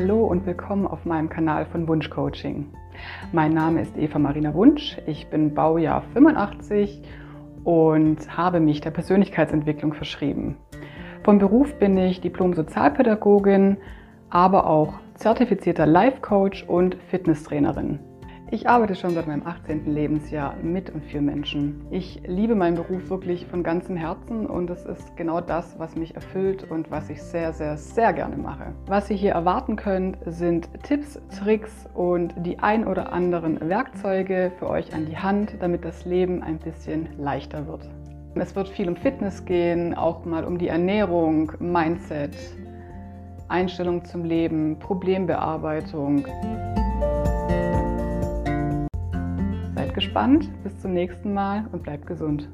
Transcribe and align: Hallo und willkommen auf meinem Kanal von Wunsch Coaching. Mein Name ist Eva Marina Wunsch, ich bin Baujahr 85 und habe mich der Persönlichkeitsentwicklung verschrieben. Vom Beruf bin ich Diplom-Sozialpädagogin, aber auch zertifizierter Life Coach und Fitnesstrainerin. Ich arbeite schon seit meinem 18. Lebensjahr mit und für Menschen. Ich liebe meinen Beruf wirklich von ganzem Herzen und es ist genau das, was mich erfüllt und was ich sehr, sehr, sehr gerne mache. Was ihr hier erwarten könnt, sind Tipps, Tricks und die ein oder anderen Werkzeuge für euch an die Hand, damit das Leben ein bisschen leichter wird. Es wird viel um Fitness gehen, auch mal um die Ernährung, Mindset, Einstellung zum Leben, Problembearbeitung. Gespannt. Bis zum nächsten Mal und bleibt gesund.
Hallo 0.00 0.24
und 0.24 0.46
willkommen 0.46 0.86
auf 0.86 1.04
meinem 1.04 1.28
Kanal 1.28 1.66
von 1.66 1.86
Wunsch 1.86 2.08
Coaching. 2.08 2.72
Mein 3.32 3.52
Name 3.52 3.82
ist 3.82 3.98
Eva 3.98 4.18
Marina 4.18 4.54
Wunsch, 4.54 4.96
ich 5.06 5.26
bin 5.26 5.52
Baujahr 5.52 6.04
85 6.14 7.02
und 7.64 8.34
habe 8.34 8.60
mich 8.60 8.80
der 8.80 8.92
Persönlichkeitsentwicklung 8.92 9.92
verschrieben. 9.92 10.56
Vom 11.22 11.38
Beruf 11.38 11.74
bin 11.74 11.98
ich 11.98 12.22
Diplom-Sozialpädagogin, 12.22 13.76
aber 14.30 14.66
auch 14.66 14.94
zertifizierter 15.16 15.84
Life 15.84 16.22
Coach 16.22 16.62
und 16.62 16.96
Fitnesstrainerin. 17.10 17.98
Ich 18.52 18.68
arbeite 18.68 18.96
schon 18.96 19.14
seit 19.14 19.28
meinem 19.28 19.46
18. 19.46 19.94
Lebensjahr 19.94 20.56
mit 20.60 20.90
und 20.90 21.04
für 21.04 21.20
Menschen. 21.20 21.86
Ich 21.92 22.20
liebe 22.26 22.56
meinen 22.56 22.74
Beruf 22.74 23.08
wirklich 23.08 23.46
von 23.46 23.62
ganzem 23.62 23.94
Herzen 23.94 24.44
und 24.44 24.68
es 24.70 24.84
ist 24.86 25.16
genau 25.16 25.40
das, 25.40 25.78
was 25.78 25.94
mich 25.94 26.16
erfüllt 26.16 26.68
und 26.68 26.90
was 26.90 27.08
ich 27.10 27.22
sehr, 27.22 27.52
sehr, 27.52 27.76
sehr 27.76 28.12
gerne 28.12 28.36
mache. 28.36 28.74
Was 28.86 29.08
ihr 29.08 29.16
hier 29.16 29.32
erwarten 29.34 29.76
könnt, 29.76 30.18
sind 30.26 30.68
Tipps, 30.82 31.20
Tricks 31.38 31.88
und 31.94 32.34
die 32.38 32.58
ein 32.58 32.88
oder 32.88 33.12
anderen 33.12 33.60
Werkzeuge 33.68 34.50
für 34.58 34.68
euch 34.68 34.92
an 34.94 35.06
die 35.06 35.16
Hand, 35.16 35.54
damit 35.60 35.84
das 35.84 36.04
Leben 36.04 36.42
ein 36.42 36.58
bisschen 36.58 37.08
leichter 37.18 37.68
wird. 37.68 37.88
Es 38.34 38.56
wird 38.56 38.68
viel 38.68 38.88
um 38.88 38.96
Fitness 38.96 39.44
gehen, 39.44 39.94
auch 39.94 40.24
mal 40.24 40.42
um 40.42 40.58
die 40.58 40.68
Ernährung, 40.68 41.52
Mindset, 41.60 42.36
Einstellung 43.46 44.04
zum 44.04 44.24
Leben, 44.24 44.76
Problembearbeitung. 44.80 46.26
Gespannt. 49.92 50.50
Bis 50.62 50.78
zum 50.78 50.92
nächsten 50.94 51.32
Mal 51.32 51.66
und 51.72 51.82
bleibt 51.82 52.06
gesund. 52.06 52.48